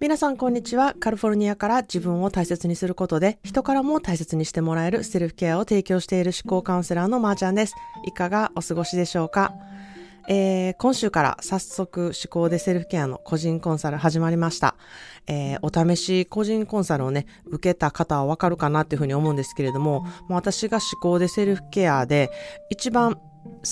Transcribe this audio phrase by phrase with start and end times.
[0.00, 0.94] 皆さんこんにちは。
[0.94, 7.74] カリフォルニアから自分を大切にすることで人からも大切にしてもらえるセルフケアを提供している思考カウンセラーのまーちゃんです。
[8.06, 9.52] いかがお過ごしでしょうか？
[10.28, 14.76] えー、今週から早速思考でセルフケアの個人コンサル始まりました。
[15.26, 22.30] えー、お試し個人コンサルをね、受けた方はわかるかなっていうふうに思うんですけれども、私が思考でセルフケアで
[22.70, 23.22] 一番好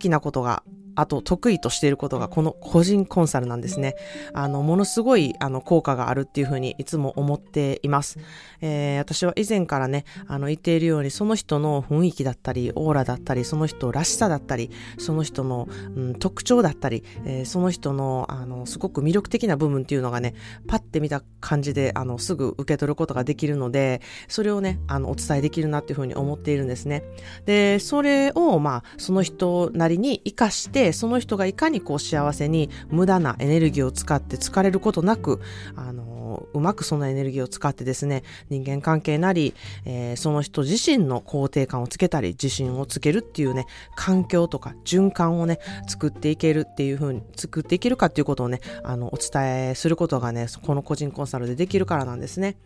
[0.00, 0.64] きなことが
[0.98, 3.94] あと得意としていることがこの個人コンサルなんですね。
[4.34, 8.18] あの、ものすごいあの効果があるっていうふうにいつも思っています。
[8.60, 20.34] えー、私は以前からね、あの言っているようにその人の雰囲気だったり、オーラだったり、その人らしさだったり、その人の、うん、特徴だったり、えー、その人のあのすごく魅力的な部分っていうのがね、
[20.66, 27.04] パッて見た感じであのすぐ受け取ることができるので、それをね、あのお伝えできるなっていうふうに思っているんですね。
[27.46, 35.40] で、それをまあその人なりに活かして、その人がいかにこう幸せに無駄なエネルギーを使って疲れることなく、
[35.76, 36.17] あの、
[36.54, 39.54] うまくそのエネルギーを使ってですね、人間関係なり、
[39.84, 52.56] えー、その人自身の肯定感をつけたり、自信をつけるっていうね、環境とか循環をね、作っていけるっていうふうに、作っていけるかっていうことをね、あの、お伝えすることがね、この個人コンサルでできるからなんですね。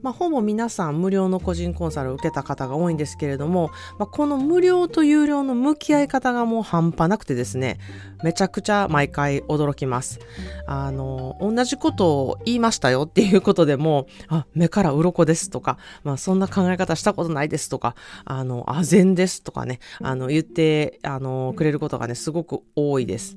[0.00, 7.78] まあ、ほぼ皆さん無料の個人コンサルを受けた方が多いんですけれども、まあ、この無料と有料の向き合い方がもう半端なくてですね、
[8.22, 10.20] めちゃくちゃ毎回驚きます。
[10.66, 23.36] あの、同じことを言いましたよっていうことでも、あ、目から鱗ですとか、まあ、そんな考え方したことないですとか、あの、あぜんですとかね、あの、言って、あの、くれることがね、すごく多いです。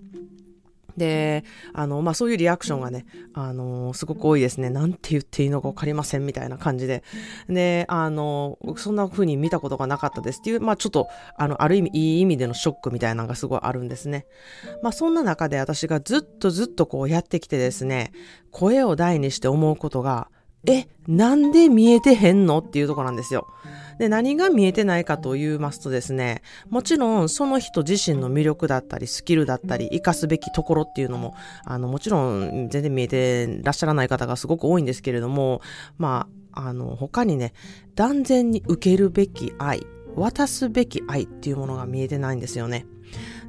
[0.97, 1.43] で、
[1.73, 4.69] あの、まあ、そういうリアクションがね、あの、すごく多いですね。
[4.69, 7.03] なんて言っていいのかわかりませんみたいな感じで。
[7.49, 14.25] で、あの、そんな風に見たことがなかったですっていう、まあ、ちょっと、あの、ある意味、いい意味でのショックみたいなのがすごいあるんですね。
[14.81, 18.11] まあ、そんな中で私がずっとずっとこうやってきてですね、
[18.51, 20.29] 声を大にして思うことが、
[20.67, 23.47] え、なんで見えてへんのっていうとこなんですよ。
[23.97, 35.61] で、何が見えてないかと言いますとですね、もちろんその人自身の魅力だったり、スキルだったり、活かすべきところっていうのも、あの、もちろん全然見えてらっしゃらない方がすごく多いんですけれども、
[35.97, 37.53] まあ、あの、他にね、
[37.95, 39.85] 断然に受けるべき愛、
[40.15, 42.85] 渡すべき愛っていうものが見えてないんですよね。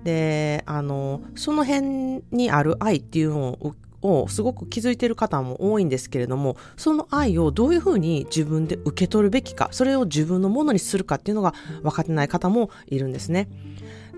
[0.04, 13.48] で、あの、その辺にある愛っていうのををすごく気づいている方も多いんですけれども、その愛をどういうふうに自分で受け取るべきか、それを自分のものにするかっていうのが分かってない方もいるんですね。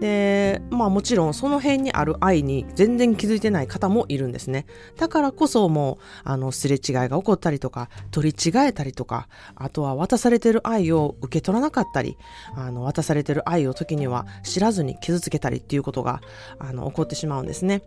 [0.00, 4.66] で、まあもちろんその辺にある愛に全然気づいてない方もいるんですね。
[4.96, 12.16] だからこそもう、あの、すれ違いが起こったりとか、取り違えたりとか、あとは渡されてる愛を受け取らなかったり、
[12.54, 16.20] あの、渡されてる愛を時には知らずに傷つけたりっていうことが、
[16.58, 17.82] あの、起こってしまうんですね。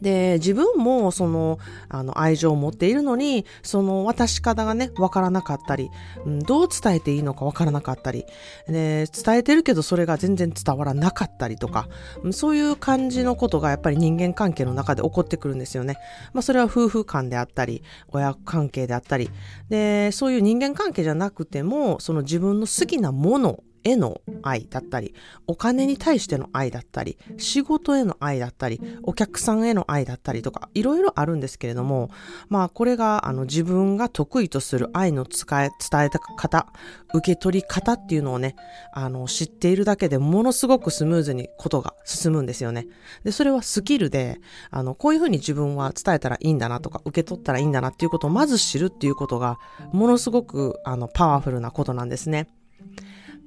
[0.00, 1.58] で、自分もその、
[1.88, 5.90] あの、愛情を持っているのに、その渡し方がね、わからなかったり、
[6.24, 8.24] うん、どう伝えていいのかわからなかったり、
[8.68, 11.88] で、伝えてるけどそれが全然伝わらなかったりとか、
[12.30, 15.96] そういう感じのことがやっぱり人間関係の中で起こってくるんですよね。
[16.32, 19.30] まあ、それは夫婦間であったり、親関係であったり、
[19.68, 25.14] で、そういう人間関係じゃなくても、その自分の好きなものへの愛だったり、
[25.46, 32.10] お金に対しての愛だったり、仕事への愛だったり、お客さんへの愛だったりとか、いろいろあるんですけれども、
[32.48, 36.66] まあこれがあの自分が得意とする愛の使え、伝えた方、
[37.14, 38.56] 受け取り方っていうのをね、
[38.92, 42.86] あの知っているだけでものすごくスムーズにことが進むんですよね。
[43.24, 44.40] で、それはスキルで、
[44.70, 49.58] あの、こういうふうに自分は伝えたらいいんだなとか、受け取ったらいいんだなっていうことをまず知るっていうことが、
[49.92, 52.48] ものすごくあのパワフルなことなんですね。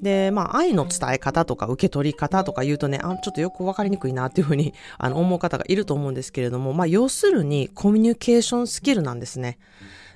[0.02, 9.60] で、まあ、愛の伝え方とか受け取り方とか言うとね、あ、ちょっとよくわかりにくいなっていうふうに、あの、思う方がいると思うんですけれども、まあ、要するにコミュニケーションスキルなんですね。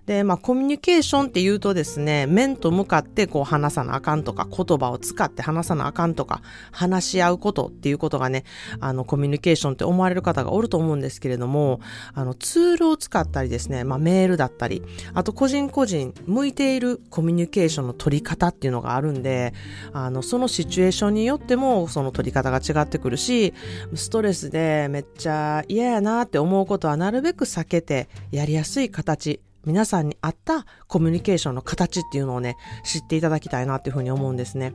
[0.06, 8.44] で、まあ、コミュニケーションって言うとですね、面と向かってこう話さなあかんとか、言葉を使って話さなあかんとか、話し合うことっていうことがね、
[8.80, 11.80] あの、コミュニケーションって思われる方がおると思うんですけれども、
[12.14, 14.84] あの、ツールを使ったりですね、まあ、メールだったり、
[15.16, 19.54] あと個人個人向いているコミュニケーションの取り方っていうのがあるんで、
[19.92, 23.56] あの、そのシチュエーションによっても、その取り方が違ってくるし、
[23.96, 34.74] ストレスでめっちゃ嫌やなって思うことはなるべく避けて、やりやすい形、皆さんに合ったコミュニケーションの形っていうのをね、知っていただきたいなっていうふうに思うんですね。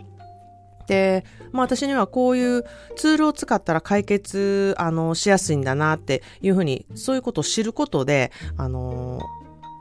[0.86, 2.64] で、まあ私にはこういう
[2.96, 9.20] ツールを使ったら解決、あの、しやすいんだなっていうふうに、そういうことを知ることで、あの、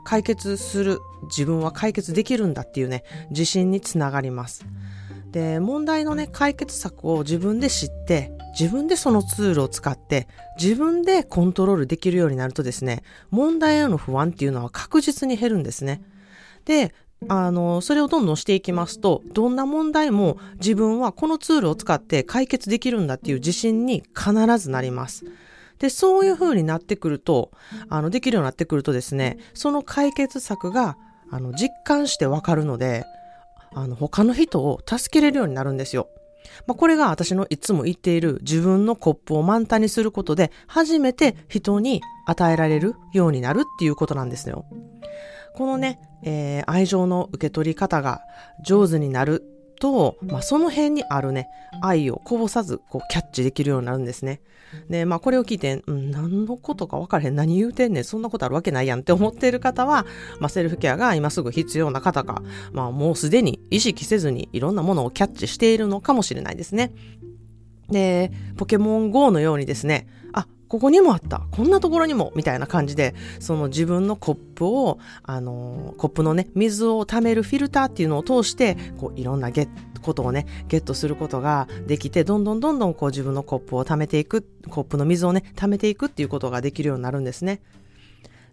[0.04, 4.64] 解決する、自分は解決できるんだっていうね、自信につながります。
[5.30, 10.26] で、問題のね、解決策を自分で知って、自分でそのツールを使って、
[10.60, 16.02] 自分でコントロールできるようになるとですね、問題への不安っていうのは確実に減るんですね。
[16.64, 16.94] で、
[17.28, 25.24] あの、それをどんどんしていきますと、どんな問題も自分はこのツールを使って解決できるんだっていう自信に必ずなります。
[25.78, 27.52] で、そういう風になってくると、
[27.88, 30.96] あの、できるようになってくるとですね、その解決策が、
[31.30, 33.04] あの、実感してわかるので、
[33.74, 36.08] あの、他の人を助けれるようになるんですよ。
[36.66, 44.64] まあ、これが私のいつも言っている自分のコップを満タンにすることで、初めて人に与えられるようになるっていうことなんですよ。
[45.54, 48.20] このね、えー、愛情の受け取り方が
[48.64, 49.44] 上手になる
[49.80, 51.48] と、まあ、その辺にあるね、
[51.80, 54.40] 愛をこぼさず、こう、キャッチできるようになるんですね。
[54.88, 57.34] で、まあ、これを聞いて、うん、何のことか分からへん。
[57.34, 58.04] 何言うてんねん。
[58.04, 60.06] そんなことあるわけないやんって思っている方は、
[60.38, 62.42] まあ、セルフケアが今すぐ必要な方か、
[62.72, 66.92] まあ、もうすでに意識せずにいろんなものをキャッチしているのかもしれないですね。
[67.88, 71.42] で、ポケモン GO のようにですね、あ、ここにもあった。
[71.50, 72.32] こんなところにも。
[72.36, 79.68] みたいな感じで、その自分のコップを、あの、コップのね、水を溜めるフィルターっていうのを通して、こう、いろんなゲッ
[80.00, 87.60] ことをね、ゲットすることができて、どんどんどんどんこう自分のコップを溜めていく、コップの水をね、溜めていくっていうことができるようになるんですね。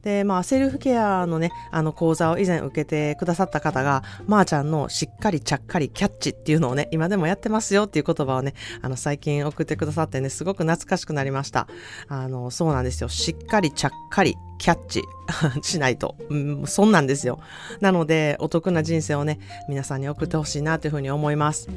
[0.08, 11.68] で、まあ、セルフケアのね、あの講座を以前受けてくださった方が、まー、あ、ちゃんのしっかりちゃっかりキャッチっていうのをね、今でもやってますよっていう言葉をね、あの、最近送ってくださってね、すごく懐かしくなりました。
[12.08, 13.10] あの、そうなんですよ。
[13.10, 15.04] しっかりちゃっかりキャッチ
[15.62, 16.16] しないと。
[16.30, 17.42] うん、そんなんですよ。
[17.82, 21.68] なので、お得な人生をね、皆さんに送ってほしいなというふうに思います。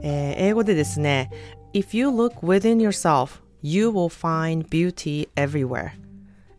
[0.00, 1.30] えー、英語でですね、
[1.74, 6.07] If you look within yourself, you will find beauty everywhere.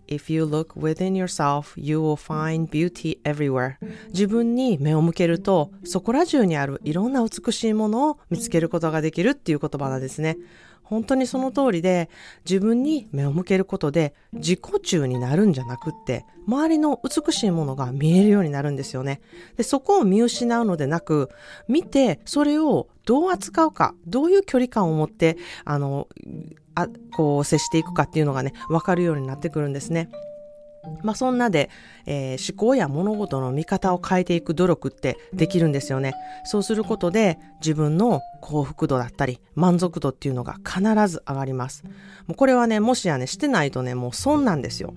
[0.09, 3.75] If you look within yourself, you will find beauty everywhere.
[4.07, 10.37] 自分に目を向けると、そこら中にあるいろんな美しいものを見つけることができるっていう言葉なんですね。
[10.89, 12.09] 本当にその通りで、
[12.49, 19.21] 自分に目を向けることで自己中になるんじゃなくって、周りの美しいものが見えるようになるんですよね。
[19.55, 21.29] で、そこを見失うのでなく、
[21.67, 26.07] 見て、それをどう扱うか、どういう距離感を持って、あの、
[26.73, 30.09] あこう接していくかっていうのがね、わかるようになってくるんですね。
[31.03, 31.69] まあそんなで、
[32.05, 36.13] えー、思考や物事の見方を変えていく努力ってできるんですよね。
[36.45, 41.83] そうすることで自分の幸福度だったり満足度っていうのが必ず上がります。
[42.27, 44.93] もうこれはね、もしやね、してないとね、もう損なんですよ。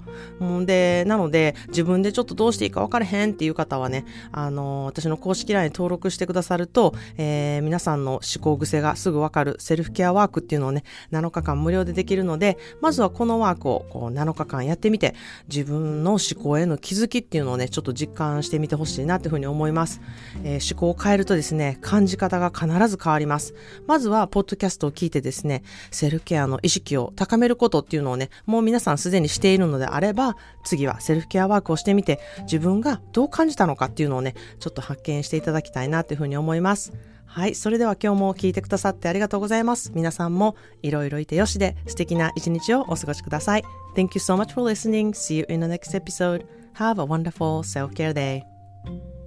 [0.65, 15.15] で、なので自分でちょっとどうしていいか分からへんっていう方はね、あのー、私の公式 LINE 登録してくださると、えー、皆さんの思考癖がすぐ分かるセルフケアワークっていうのをね、7日間無料でできるので、まずはこのワークをこう7日間やってみて、
[15.49, 20.01] 自分の思考への気づきっていうのをね、ちょっと実感してみてほしいなというふうに思います。
[20.45, 23.55] えー、思考を変えるとですね、感じ方が必ず変わります。
[23.87, 36.93] まずは、ポッドキャストを聞いてですね、セルフケアの意識を高めることっていうのをね、もう皆さんすでにしているのであれば、次はセルフケアワークをしてみて、自分がどう感じたのかっていうのをね、ちょっと発見していただきたいなというふうに思います。
[37.25, 37.55] はい。
[37.55, 39.91] それでは今日も聞いてくださってありがとうございます。
[39.95, 43.65] 皆さんもいろいろいてよしで素敵な一日をお過ごしください。
[43.97, 45.13] Thank you so much for listening.
[45.13, 46.45] See you in the next episode.
[46.75, 49.22] Have a wonderful self-care day.